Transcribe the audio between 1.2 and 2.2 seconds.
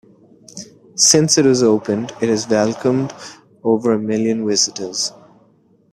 it was opened